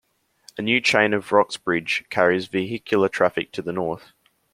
A 0.57 0.63
new 0.63 0.81
Chain 0.81 1.13
of 1.13 1.31
Rocks 1.31 1.57
Bridge 1.57 2.05
carries 2.09 2.47
vehicular 2.47 3.07
traffic 3.07 3.51
to 3.51 3.61
the 3.61 3.71
north. 3.71 4.13